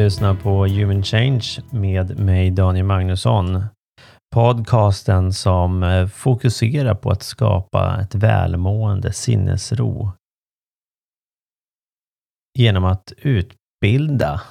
[0.00, 3.64] Lyssnar på Human Change med mig Daniel Magnusson.
[4.34, 10.12] Podcasten som eh, fokuserar på att skapa ett välmående sinnesro
[12.58, 14.42] genom att utbilda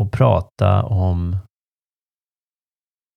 [0.00, 1.36] och prata om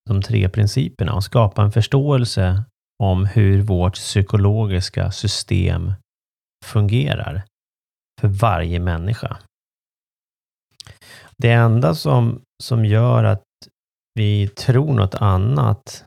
[0.09, 2.63] de tre principerna och skapa en förståelse
[3.03, 5.93] om hur vårt psykologiska system
[6.65, 7.43] fungerar
[8.21, 9.37] för varje människa.
[11.41, 13.43] Det enda som, som gör att
[14.13, 16.05] vi tror något annat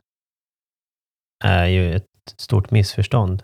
[1.43, 2.05] är ju ett
[2.37, 3.43] stort missförstånd.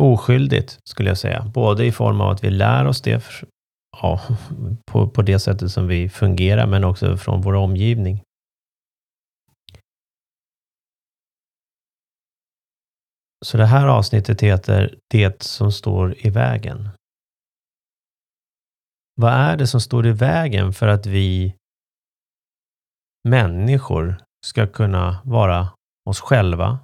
[0.00, 3.24] Oskyldigt skulle jag säga, både i form av att vi lär oss det
[4.02, 4.20] ja,
[4.86, 8.22] på, på det sättet som vi fungerar, men också från vår omgivning.
[13.44, 16.88] Så det här avsnittet heter Det som står i vägen.
[19.14, 21.56] Vad är det som står i vägen för att vi
[23.28, 25.68] människor ska kunna vara
[26.10, 26.78] oss själva,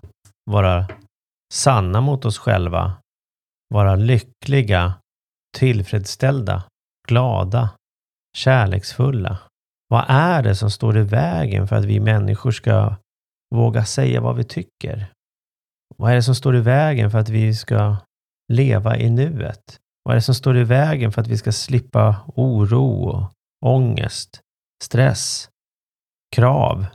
[0.51, 0.89] vara
[1.53, 2.97] sanna mot oss själva,
[3.75, 4.95] vara lyckliga,
[5.59, 6.65] tillfredsställda,
[7.09, 7.71] glada,
[8.37, 9.39] kärleksfulla?
[9.89, 12.97] Vad är det som står i vägen för att vi människor ska
[13.55, 15.13] våga säga vad vi tycker?
[15.97, 17.97] Vad är det som står i vägen för att vi ska
[18.53, 19.81] leva i nuet?
[20.03, 23.33] Vad är det som står i vägen för att vi ska slippa oro, och
[23.67, 24.41] ångest,
[24.85, 25.49] stress,
[26.37, 26.87] krav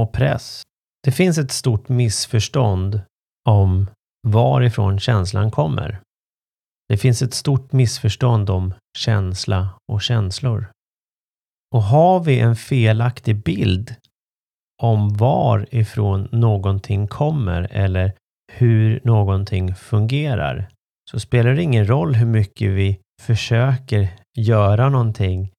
[0.00, 0.62] och press?
[1.02, 3.00] Det finns ett stort missförstånd
[3.48, 3.90] om
[4.28, 6.00] varifrån känslan kommer.
[6.88, 10.66] Det finns ett stort missförstånd om känsla och känslor.
[11.74, 13.94] Och har vi en felaktig bild
[14.82, 18.12] om varifrån någonting kommer eller
[18.52, 20.68] hur någonting fungerar
[21.12, 24.08] så spelar det ingen roll hur mycket vi försöker
[24.38, 25.52] göra någonting.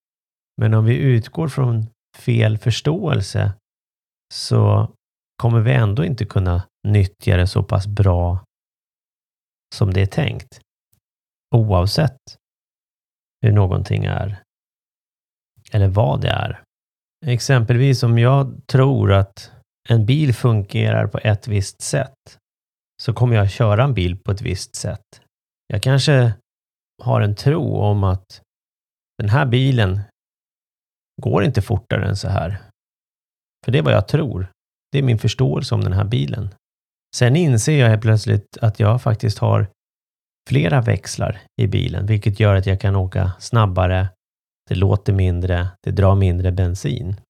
[0.60, 3.52] Men om vi utgår från fel förståelse
[4.34, 4.92] så
[5.42, 8.44] kommer vi ändå inte kunna nyttja det så pass bra
[9.74, 10.60] som det är tänkt.
[11.54, 12.18] Oavsett
[13.42, 14.42] hur någonting är.
[15.72, 16.62] Eller vad det är.
[17.26, 19.52] Exempelvis om jag tror att
[19.88, 22.38] en bil fungerar på ett visst sätt
[23.02, 25.23] så kommer jag köra en bil på ett visst sätt.
[25.74, 26.32] Jag kanske
[27.02, 28.42] har en tro om att
[29.18, 30.00] den här bilen
[31.22, 32.58] går inte fortare än så här.
[33.64, 34.46] För det är vad jag tror.
[34.92, 36.54] Det är min förståelse om den här bilen.
[37.16, 39.66] Sen inser jag helt plötsligt att jag faktiskt har
[40.48, 44.08] flera växlar i bilen, vilket gör att jag kan åka snabbare,
[44.68, 47.20] det låter mindre, det drar mindre bensin.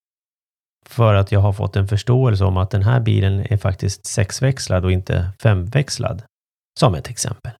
[0.87, 4.85] För att jag har fått en förståelse om att den här bilen är faktiskt sexväxlad
[4.85, 6.23] och inte femväxlad.
[6.81, 7.53] Som ett exempel.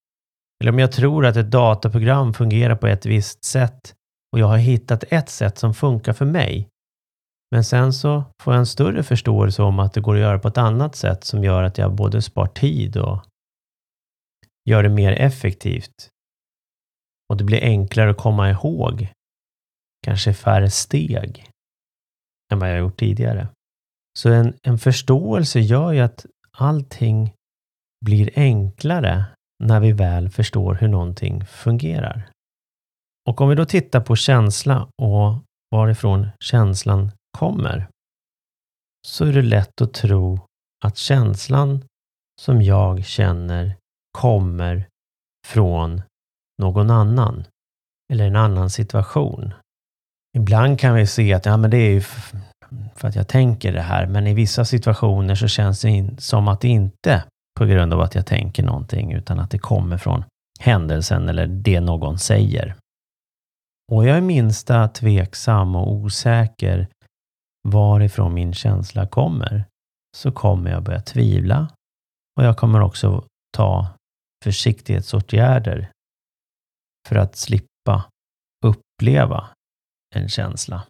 [0.61, 3.95] Eller om jag tror att ett dataprogram fungerar på ett visst sätt
[4.33, 6.69] och jag har hittat ett sätt som funkar för mig.
[7.51, 10.49] Men sen så får jag en större förståelse om att det går att göra på
[10.49, 13.25] ett annat sätt som gör att jag både spar tid och
[14.71, 16.09] gör det mer effektivt.
[17.29, 19.09] Och det blir enklare att komma ihåg.
[20.05, 21.51] Kanske färre steg
[22.53, 23.49] än vad jag gjort tidigare.
[24.19, 27.33] Så en, en förståelse gör ju att allting
[28.05, 29.25] blir enklare
[29.65, 32.31] när vi väl förstår hur någonting fungerar.
[33.29, 37.89] Och om vi då tittar på känsla och varifrån känslan kommer,
[39.07, 40.41] så är det lätt att tro
[40.85, 41.85] att känslan
[42.41, 43.77] som jag känner
[44.19, 44.89] kommer
[45.47, 46.03] från
[46.63, 47.45] någon annan
[48.13, 49.55] eller en annan situation.
[50.37, 52.01] Ibland kan vi se att ja, men det är
[52.95, 56.61] för att jag tänker det här, men i vissa situationer så känns det som att
[56.61, 57.25] det inte
[57.59, 60.25] på grund av att jag tänker någonting, utan att det kommer från
[60.61, 62.75] händelsen eller det någon säger.
[63.93, 66.89] Och jag är minsta tveksam och osäker
[67.69, 69.65] varifrån min känsla kommer,
[70.17, 71.69] så kommer jag börja tvivla
[72.37, 73.25] och jag kommer också
[73.57, 73.89] ta
[74.45, 75.91] försiktighetsåtgärder
[77.09, 78.05] för att slippa
[78.65, 79.49] uppleva
[80.15, 80.83] en känsla.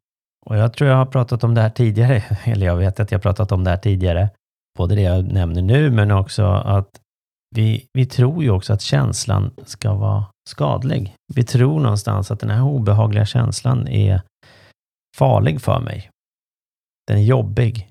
[0.46, 3.18] Och jag tror jag har pratat om det här tidigare, eller jag vet att jag
[3.18, 4.30] har pratat om det här tidigare,
[4.78, 7.00] både det jag nämner nu, men också att
[7.54, 11.14] vi, vi tror ju också att känslan ska vara skadlig.
[11.34, 14.22] Vi tror någonstans att den här obehagliga känslan är
[15.16, 16.10] farlig för mig.
[17.06, 17.90] Den är jobbig.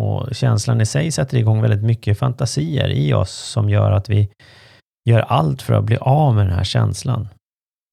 [0.00, 4.28] Och känslan i sig sätter igång väldigt mycket fantasier i oss som gör att vi
[5.08, 7.28] gör allt för att bli av med den här känslan.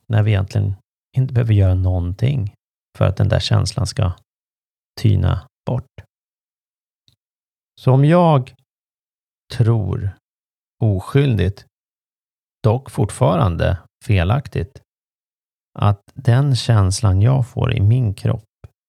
[0.07, 0.75] När vi egentligen
[1.17, 2.53] inte behöver göra någonting
[2.97, 4.11] för att den där känslan ska
[5.01, 5.85] tyna bort.
[7.83, 8.53] Så om jag
[9.53, 10.17] tror
[10.83, 11.65] oskyldigt,
[12.63, 14.81] dock fortfarande felaktigt,
[15.79, 18.43] att den känslan jag får i min kropp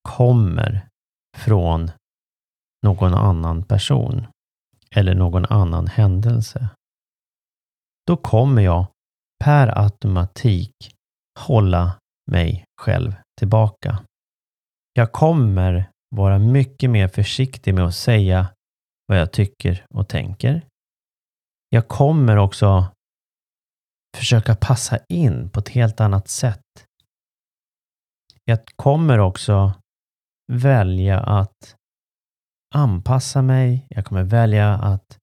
[0.09, 0.89] kommer
[1.37, 1.91] från
[2.83, 4.27] någon annan person
[4.91, 6.69] eller någon annan händelse,
[8.07, 8.87] då kommer jag
[9.45, 10.75] per automatik
[11.41, 11.99] hålla
[12.31, 14.03] mig själv tillbaka.
[14.93, 18.47] Jag kommer vara mycket mer försiktig med att säga
[19.13, 20.67] vad jag tycker och tänker.
[21.69, 22.93] Jag kommer också
[24.17, 26.87] försöka passa in på ett helt annat sätt.
[28.45, 29.73] Jag kommer också
[30.53, 31.77] välja att
[32.75, 33.87] anpassa mig.
[33.89, 35.19] Jag kommer välja att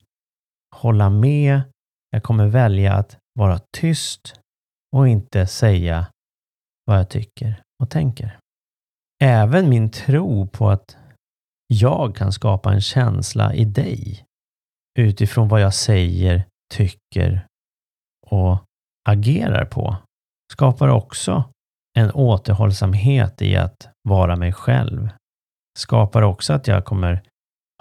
[0.75, 1.61] hålla med.
[2.09, 4.39] Jag kommer välja att vara tyst
[4.95, 6.07] och inte säga
[6.85, 8.39] vad jag tycker och tänker.
[9.21, 10.97] Även min tro på att
[11.73, 14.25] jag kan skapa en känsla i dig
[14.99, 17.45] utifrån vad jag säger, tycker
[18.27, 18.57] och
[19.09, 19.97] agerar på
[20.53, 21.43] skapar också
[21.97, 25.09] en återhållsamhet i att vara mig själv.
[25.77, 27.21] Skapar också att jag kommer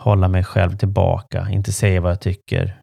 [0.02, 2.80] hålla mig själv tillbaka, inte säga vad jag tycker.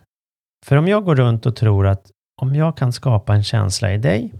[0.65, 2.11] För om jag går runt och tror att
[2.41, 4.33] om jag kan skapa en känsla i dig,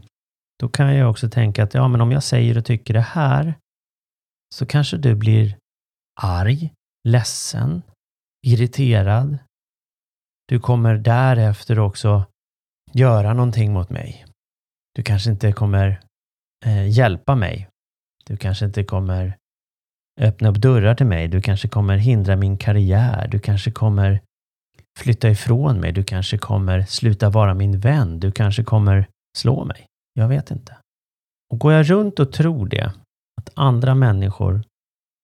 [0.60, 3.54] då kan jag också tänka att ja, men om jag säger och tycker det här,
[4.56, 5.58] så kanske du blir
[6.22, 6.74] arg,
[7.08, 7.82] ledsen,
[8.48, 9.38] irriterad.
[10.48, 12.26] Du kommer därefter också
[12.92, 14.26] göra någonting mot mig.
[14.96, 16.02] Du kanske inte kommer
[16.66, 17.68] eh, hjälpa mig.
[18.26, 19.38] Du kanske inte kommer
[20.22, 21.28] öppna upp dörrar till mig.
[21.28, 23.28] Du kanske kommer hindra min karriär.
[23.28, 24.22] Du kanske kommer
[25.00, 25.92] flytta ifrån mig.
[25.92, 28.20] Du kanske kommer sluta vara min vän.
[28.20, 29.08] Du kanske kommer
[29.38, 29.86] slå mig.
[30.14, 30.78] Jag vet inte.
[31.52, 32.94] Och går jag runt och tror det,
[33.42, 34.64] att andra människor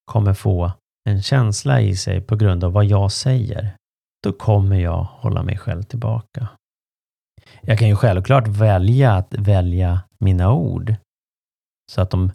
[0.05, 0.71] kommer få
[1.09, 3.75] en känsla i sig på grund av vad jag säger,
[4.23, 6.47] då kommer jag hålla mig själv tillbaka.
[7.61, 10.95] Jag kan ju självklart välja att välja mina ord
[11.91, 12.31] så att de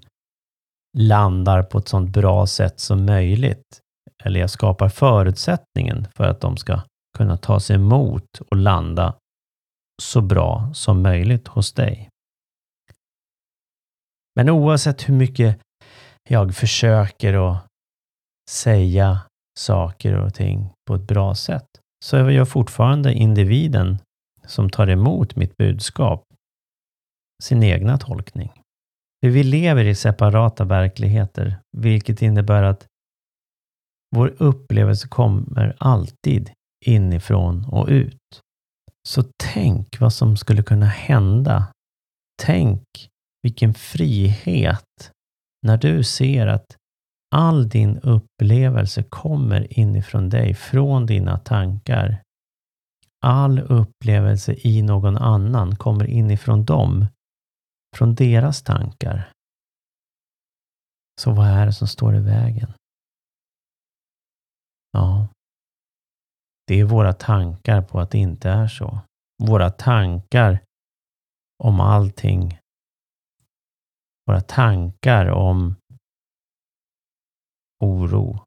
[0.98, 3.80] landar på ett sånt bra sätt som möjligt.
[4.24, 6.80] Eller jag skapar förutsättningen för att de ska
[7.16, 9.14] kunna ta sig emot och landa
[10.02, 12.08] så bra som möjligt hos dig.
[14.34, 15.58] Men oavsett hur mycket
[16.28, 17.56] jag försöker och
[18.50, 19.20] säga
[19.58, 21.66] saker och ting på ett bra sätt
[22.04, 23.98] så är jag fortfarande individen
[24.46, 26.24] som tar emot mitt budskap
[27.42, 28.52] sin egna tolkning.
[29.24, 32.86] För vi lever i separata verkligheter, vilket innebär att
[34.16, 36.50] vår upplevelse kommer alltid
[36.84, 38.40] inifrån och ut.
[39.08, 41.66] Så tänk vad som skulle kunna hända.
[42.42, 42.84] Tänk
[43.42, 45.10] vilken frihet
[45.66, 46.76] när du ser att
[47.30, 52.22] all din upplevelse kommer inifrån dig, från dina tankar.
[53.20, 57.06] All upplevelse i någon annan kommer inifrån dem,
[57.96, 59.30] från deras tankar.
[61.20, 62.72] Så vad är det som står i vägen?
[64.92, 65.28] Ja,
[66.66, 69.00] det är våra tankar på att det inte är så.
[69.42, 70.62] Våra tankar
[71.64, 72.58] om allting.
[74.26, 75.76] Våra tankar om
[77.80, 78.40] oro.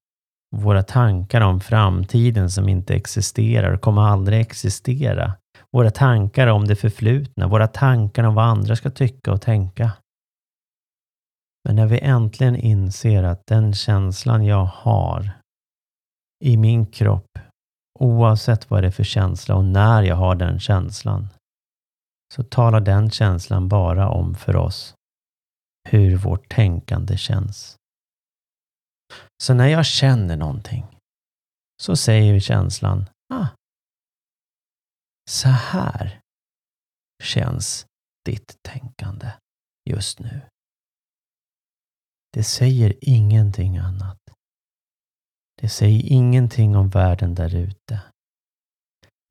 [0.56, 5.34] Våra tankar om framtiden som inte existerar och kommer aldrig existera.
[5.72, 7.48] Våra tankar om det förflutna.
[7.48, 9.92] Våra tankar om vad andra ska tycka och tänka.
[11.66, 15.32] Men när vi äntligen inser att den känslan jag har
[16.44, 17.40] i min kropp,
[18.00, 21.28] oavsett vad det är för känsla och när jag har den känslan,
[22.34, 24.94] så talar den känslan bara om för oss
[25.90, 27.79] hur vårt tänkande känns.
[29.44, 30.86] Så när jag känner någonting
[31.82, 33.48] så säger känslan, ah,
[35.30, 36.20] så här
[37.24, 37.86] känns
[38.26, 39.32] ditt tänkande
[39.90, 40.42] just nu.
[42.34, 44.18] Det säger ingenting annat.
[45.62, 48.02] Det säger ingenting om världen där ute.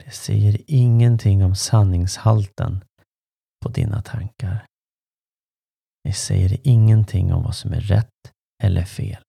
[0.04, 2.84] Det säger ingenting om sanningshalten
[3.62, 4.66] på dina tankar.
[6.04, 8.32] Det säger ingenting om vad som är rätt
[8.62, 9.24] eller fel.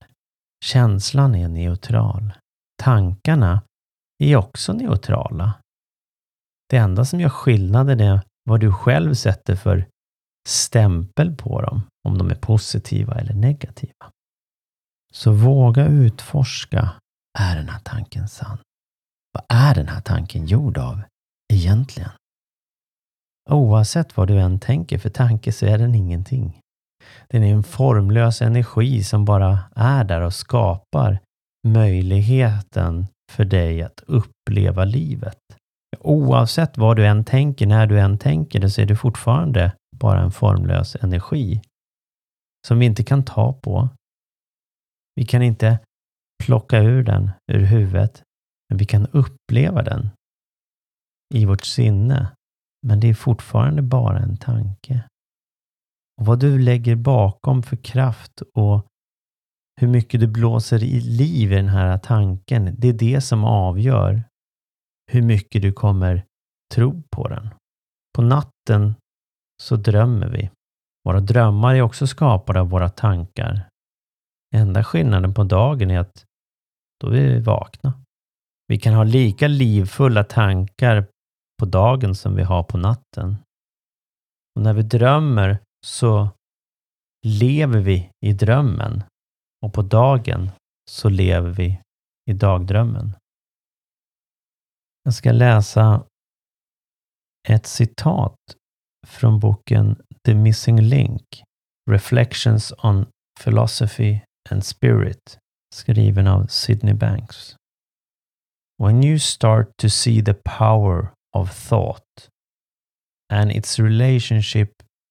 [0.66, 2.34] Känslan är neutral.
[2.82, 3.62] Tankarna
[4.24, 5.54] är också neutrala.
[6.70, 9.88] Det enda som gör skillnaden är vad du själv sätter för
[10.48, 14.12] stämpel på dem, om de är positiva eller negativa.
[15.12, 16.92] Så våga utforska.
[17.40, 18.58] Är den här tanken sann?
[19.32, 21.02] Vad är den här tanken gjord av
[21.54, 22.10] egentligen?
[23.50, 26.60] Oavsett vad du än tänker för tanke så är den ingenting.
[27.28, 31.20] Den är en formlös energi som bara är där och skapar
[31.68, 35.38] möjligheten för dig att uppleva livet.
[36.00, 40.22] Oavsett vad du än tänker, när du än tänker det, så är det fortfarande bara
[40.22, 41.62] en formlös energi
[42.68, 43.90] som vi inte kan ta på.
[45.16, 45.80] Vi kan inte
[46.44, 48.24] plocka ur den ur huvudet,
[48.70, 50.10] men vi kan uppleva den
[51.34, 52.28] i vårt sinne.
[52.88, 55.04] Men det är fortfarande bara en tanke.
[56.20, 58.86] Och vad du lägger bakom för kraft och
[59.82, 64.24] hur mycket du blåser i liv i den här tanken, det är det som avgör
[65.12, 66.26] hur mycket du kommer
[66.74, 67.50] tro på den.
[68.16, 68.96] På natten
[69.62, 70.50] så drömmer vi.
[71.06, 73.68] Våra drömmar är också skapade av våra tankar.
[74.56, 76.26] Enda skillnaden på dagen är att
[77.02, 77.94] då är vi vakna.
[78.68, 81.06] Vi kan ha lika livfulla tankar
[81.60, 83.38] på dagen som vi har på natten.
[84.56, 86.30] Och när vi drömmer så
[87.26, 89.04] lever vi i drömmen
[89.66, 90.52] och på dagen
[90.90, 91.82] så lever vi
[92.30, 93.16] i dagdrömmen.
[95.04, 96.06] Jag ska läsa
[97.48, 98.38] ett citat
[99.08, 101.44] från boken The Missing Link
[101.92, 103.06] Reflections on
[103.44, 104.20] Philosophy
[104.50, 105.38] and Spirit
[105.76, 107.56] skriven av Sidney Banks.
[108.78, 112.30] When you start to see the power of thought
[113.34, 114.70] and its relationship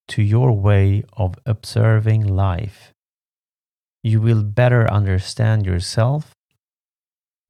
[0.08, 2.92] to your way of observing life,
[4.02, 6.32] you will better understand yourself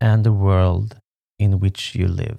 [0.05, 0.97] and the world
[1.39, 2.39] in which you live.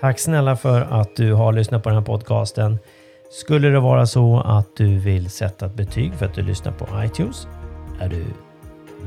[0.00, 2.78] Tack snälla för att du har lyssnat på den här podcasten.
[3.30, 7.04] Skulle det vara så att du vill sätta ett betyg för att du lyssnar på
[7.04, 7.46] iTunes
[8.00, 8.24] är du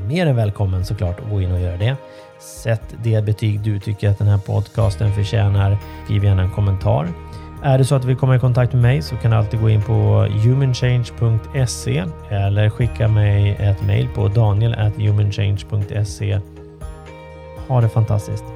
[0.06, 1.96] mer än välkommen såklart att gå in och göra det.
[2.40, 5.78] Sätt det betyg du tycker att den här podcasten förtjänar.
[6.04, 7.08] Skriv gärna en kommentar.
[7.64, 9.60] Är det så att du vill komma i kontakt med mig så kan du alltid
[9.60, 16.40] gå in på humanchange.se eller skicka mig ett mejl på daniel.humanchange.se.
[17.68, 18.53] Ha det fantastiskt!